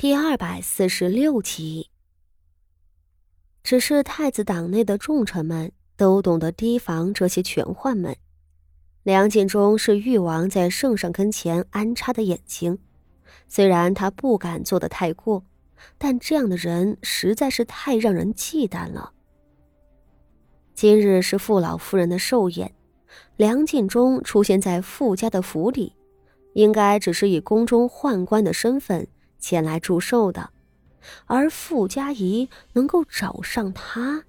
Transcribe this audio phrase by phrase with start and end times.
[0.00, 1.90] 第二百四十六集。
[3.64, 8.16] 只是太子党内的重臣们都懂得提防这些权宦们。
[9.02, 12.78] 梁敬忠是誉王在圣上跟前安插的眼睛，
[13.48, 15.42] 虽然他不敢做的太过，
[15.98, 19.12] 但这样的人实在是太让人忌惮了。
[20.74, 22.72] 今日是傅老夫人的寿宴，
[23.36, 25.96] 梁敬忠出现在傅家的府里，
[26.52, 29.08] 应该只是以宫中宦官的身份。
[29.38, 30.50] 前来祝寿的，
[31.26, 34.24] 而傅家仪能够找上他，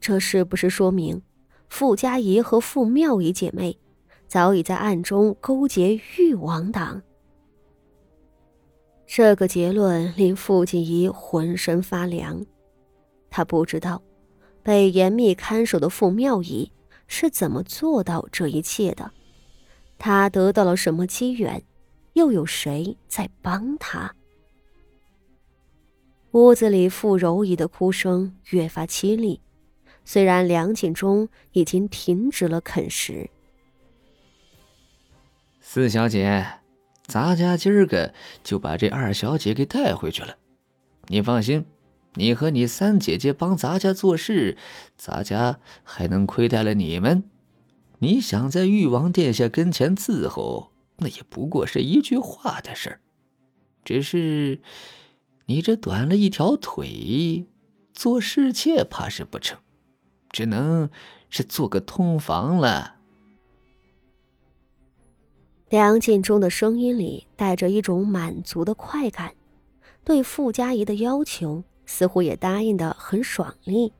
[0.00, 1.22] 这是不是说明
[1.68, 3.78] 傅家仪和傅妙仪姐妹
[4.26, 7.02] 早已在暗中勾结誉王党？
[9.06, 12.44] 这个结论令傅锦仪浑身发凉。
[13.30, 14.02] 他不知道
[14.62, 16.72] 被严密看守的傅妙仪
[17.06, 19.12] 是怎么做到这一切的，
[19.98, 21.62] 他得到了什么机缘？
[22.16, 24.14] 又有谁在帮他？
[26.30, 29.42] 屋子里傅柔仪的哭声越发凄厉，
[30.02, 33.28] 虽然梁景忠已经停止了啃食。
[35.60, 36.46] 四小姐，
[37.04, 40.38] 咱家今儿个就把这二小姐给带回去了。
[41.08, 41.66] 你放心，
[42.14, 44.56] 你和你三姐姐帮咱家做事，
[44.96, 47.24] 咱家还能亏待了你们？
[47.98, 50.72] 你想在誉王殿下跟前伺候？
[50.98, 53.00] 那也不过是一句话的事儿，
[53.84, 54.60] 只是
[55.46, 57.46] 你这短了一条腿，
[57.92, 59.58] 做侍妾怕是不成，
[60.30, 60.90] 只能
[61.28, 62.96] 是做个通房了。
[65.68, 69.34] 梁敬忠的声音里带着一种满足的快感，
[70.04, 73.92] 对傅家仪的要求似乎也答应的很爽利。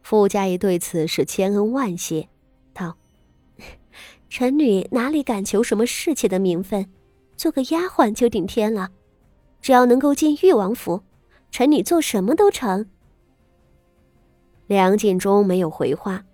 [0.00, 2.28] 傅家仪对此是千恩万谢，
[4.42, 6.90] 臣女哪里敢求什么侍妾的名分，
[7.36, 8.90] 做个丫鬟就顶天了。
[9.60, 11.00] 只要能够进誉王府，
[11.52, 12.84] 臣女做什么都成。
[14.66, 16.24] 梁敬忠没有回话，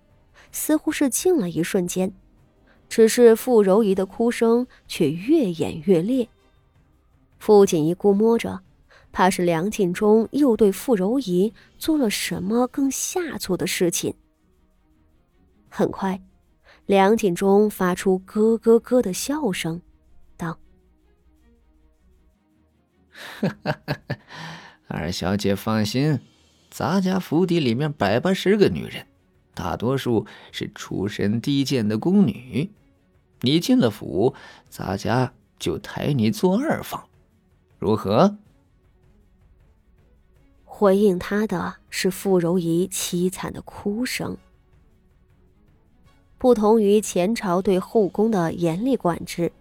[0.53, 2.11] 似乎是静了一瞬间，
[2.89, 6.27] 只是傅柔仪的哭声却越演越烈。
[7.39, 8.61] 傅锦衣估摸着，
[9.13, 14.15] 怕是梁敬忠又对傅柔仪做了什么更下作的事情。
[15.69, 16.19] 很快。
[16.89, 19.83] 梁锦忠发出咯咯咯的笑声，
[20.39, 20.59] 道：
[24.89, 26.19] “二小姐放心，
[26.71, 29.07] 咱家府邸里面百八十个女人，
[29.53, 32.71] 大多数是出身低贱的宫女。
[33.43, 34.35] 你进了府，
[34.71, 37.07] 咱家就抬你做二房，
[37.79, 38.39] 如何？”
[40.65, 44.39] 回应他的是傅柔仪凄惨的哭声。
[46.39, 49.53] 不同于前朝对后宫的严厉管制，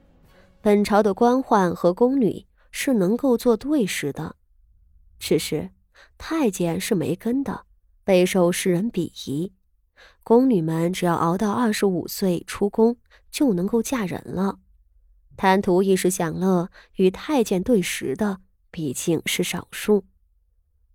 [0.61, 4.35] 本朝的官宦和宫女是能够做对食的。
[5.17, 5.71] 只是
[6.19, 7.65] 太监是没根的，
[8.03, 9.51] 备受世人鄙夷。
[10.23, 12.97] 宫女们只要熬到二十五岁出宫，
[13.31, 14.59] 就能够嫁人了。
[15.35, 18.39] 贪图一时享乐与太监对食的，
[18.69, 20.05] 毕竟是少数。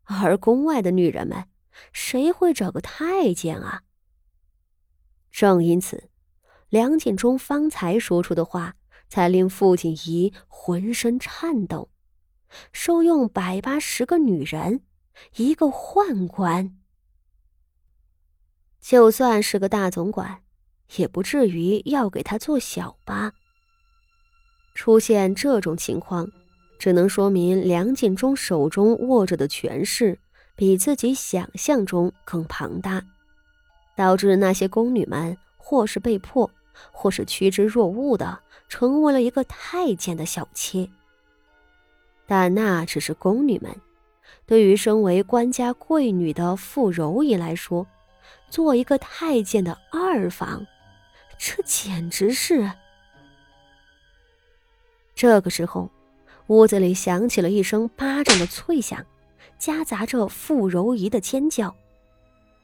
[0.04, 1.46] 而宫外的女人们，
[1.92, 3.82] 谁会找个太监啊？
[5.32, 6.10] 正因此，
[6.68, 8.76] 梁锦忠方才说出的话，
[9.08, 11.88] 才令傅锦仪浑身颤抖。
[12.70, 14.82] 收用百八十个女人，
[15.36, 16.76] 一个宦官，
[18.78, 20.42] 就算是个大总管，
[20.96, 23.32] 也不至于要给他做小吧？
[24.74, 26.30] 出现这种情况，
[26.78, 30.18] 只能说明梁锦忠手中握着的权势，
[30.54, 33.02] 比自己想象中更庞大。
[33.96, 36.50] 导致那些宫女们，或是被迫，
[36.90, 40.88] 或是趋之若鹜的，成为了一个太监的小妾。
[42.26, 43.74] 但那只是宫女们，
[44.46, 47.86] 对于身为官家贵女的傅柔仪来说，
[48.48, 50.66] 做一个太监的二房，
[51.38, 52.70] 这简直是……
[55.14, 55.90] 这个时候，
[56.46, 59.04] 屋子里响起了一声巴掌的脆响，
[59.58, 61.74] 夹杂着傅柔仪的尖叫。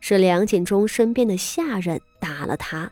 [0.01, 2.91] 是梁锦忠身边的下人打了他。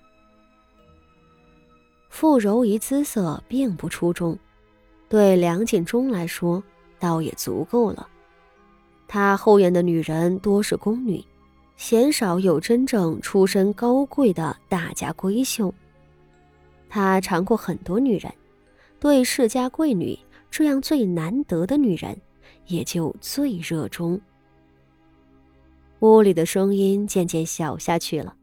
[2.08, 4.38] 傅柔仪姿色并不出众，
[5.08, 6.62] 对梁锦忠来说
[6.98, 8.08] 倒也足够了。
[9.06, 11.22] 他后院的女人多是宫女，
[11.76, 15.72] 鲜少有真正出身高贵的大家闺秀。
[16.88, 18.32] 他尝过很多女人，
[18.98, 20.18] 对世家贵女
[20.50, 22.18] 这样最难得的女人，
[22.66, 24.18] 也就最热衷。
[26.00, 28.36] 屋里的声音渐渐小下去了，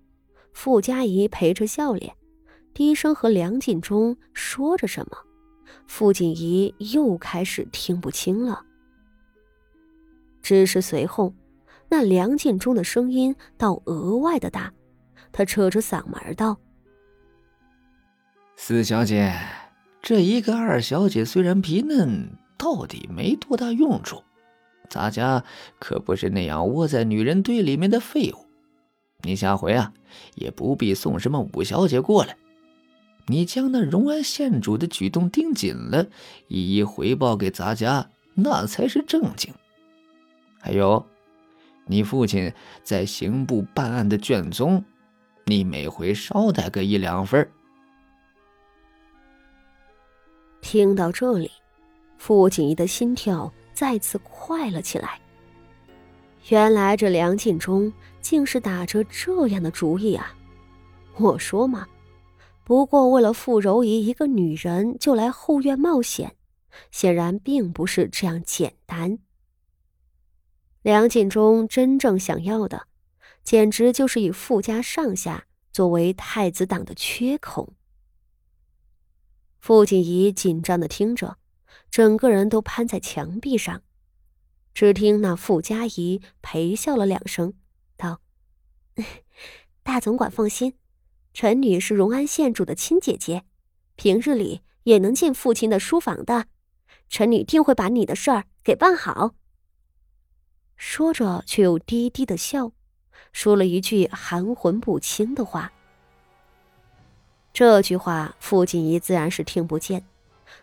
[0.54, 2.16] 傅家仪陪着笑脸，
[2.74, 5.18] 低声和梁敬忠说着什么，
[5.88, 8.66] 傅锦仪又开始听不清了。
[10.42, 11.34] 只是随后，
[11.90, 14.74] 那梁建中的声音倒额外的大，
[15.32, 16.58] 他扯着嗓门道
[18.58, 19.32] ：“四小姐，
[20.02, 24.24] 这一个二小姐虽然皮嫩，到底没多大用处。
[24.90, 25.44] 咱家
[25.80, 28.46] 可不是那样窝在女人堆里面的废物。
[29.22, 29.94] 你下回啊，
[30.36, 32.38] 也不必送什么五小姐过来。
[33.28, 36.08] 你将那荣安县主的举动盯紧了，
[36.50, 39.54] 一一回报给咱家，那才是正经。”
[40.60, 41.06] 还有，
[41.86, 42.52] 你父亲
[42.84, 44.84] 在刑部办案的卷宗，
[45.46, 47.50] 你每回捎带个一两份。
[50.62, 51.50] 听到这里，
[52.18, 55.20] 傅锦仪的心跳再次快了起来。
[56.50, 57.92] 原来这梁晋忠
[58.22, 60.36] 竟是打着这样的主意啊！
[61.18, 61.88] 我说嘛，
[62.64, 66.36] 不过为了傅柔仪一个女人就来后院冒险，
[66.92, 69.20] 显然并不是这样简单。
[70.82, 72.88] 梁晋忠真正想要的，
[73.44, 77.74] 简直就是以傅家上下作为太子党的缺口。
[79.62, 81.38] 傅锦仪紧张的听着，
[81.90, 83.82] 整个人都攀在墙壁上。
[84.74, 87.54] 只听那傅家怡陪笑了两声，
[87.96, 88.22] 道
[89.84, 90.74] ：“大总管放心，
[91.34, 93.44] 臣女是荣安县主的亲姐姐，
[93.96, 96.48] 平日里也能进父亲的书房的，
[97.08, 99.36] 臣女定会把你的事儿给办好。”
[100.76, 102.72] 说着，却又低低的笑，
[103.32, 105.72] 说了一句含混不清的话。
[107.54, 110.04] 这句话，傅锦怡自然是听不见，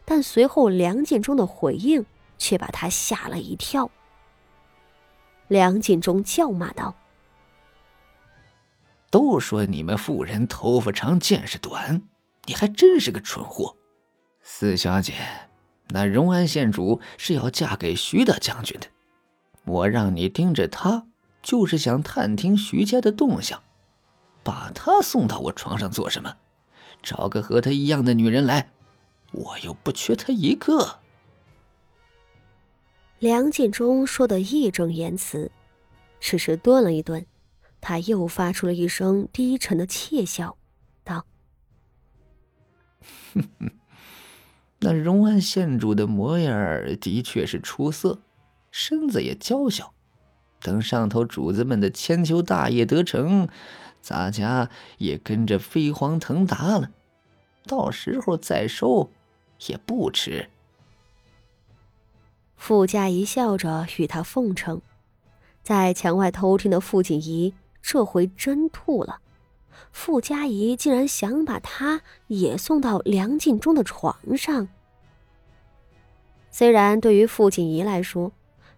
[0.05, 2.05] 但随后梁建忠的回应
[2.39, 3.91] 却把他吓了一跳。
[5.49, 6.95] 梁建忠叫骂道
[9.11, 12.03] ：“都说你们妇人头发长见识短，
[12.47, 13.77] 你还真是个蠢货！
[14.43, 15.15] 四小姐，
[15.89, 18.87] 那荣安县主是要嫁给徐大将军的。”
[19.65, 21.07] 我让你盯着他，
[21.43, 23.63] 就是想探听徐家的动向。
[24.43, 26.37] 把他送到我床上做什么？
[27.03, 28.71] 找个和他一样的女人来，
[29.33, 31.01] 我又不缺他一个。
[33.19, 35.51] 梁建忠说的义正言辞，
[36.21, 37.27] 只是顿了一顿，
[37.81, 40.57] 他又发出了一声低沉的窃笑，
[41.05, 41.27] 道
[43.35, 43.71] ：“哼哼，
[44.79, 46.55] 那荣安县主的模样
[47.01, 48.21] 的确是出色。”
[48.73, 49.93] 身子也娇小，
[50.61, 53.49] 等上头主子们的千秋大业得成，
[54.01, 56.93] 咱家也跟着飞黄腾达了，
[57.67, 59.11] 到时候再收
[59.67, 60.49] 也不迟。
[62.57, 64.81] 傅家仪笑着与他奉承，
[65.63, 69.21] 在墙外偷听的傅锦仪这回真吐了。
[69.93, 74.69] 傅家仪竟然想把他也送到梁晋忠的床上，
[76.51, 78.33] 虽然对于傅锦仪来说，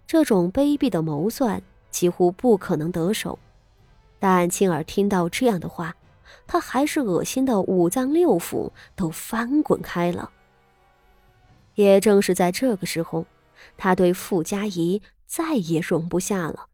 [0.06, 3.38] 这种卑鄙的谋算几乎不可能得手，
[4.20, 5.96] 但青儿听到这样的话，
[6.46, 10.31] 他还是恶心的五脏六腑都翻滚开了。
[11.75, 13.27] 也正是在这个时候，
[13.77, 16.69] 他对傅家仪再也容不下了，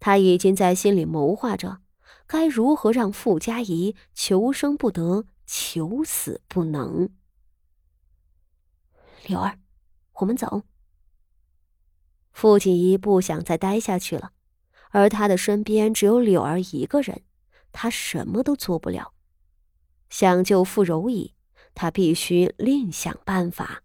[0.00, 1.80] 他已经在心里谋划着
[2.26, 7.10] 该如何让傅家仪求生不得，求死不能。
[9.26, 9.58] 柳儿，
[10.14, 10.62] 我们走。
[12.32, 14.32] 傅锦仪不想再待下去了，
[14.90, 17.22] 而他的身边只有柳儿一个人，
[17.72, 19.12] 他什么都做不了。
[20.08, 21.34] 想救傅柔仪，
[21.74, 23.82] 他必须另想办法。